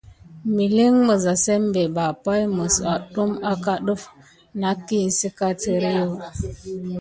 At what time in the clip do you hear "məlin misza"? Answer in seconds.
0.55-1.33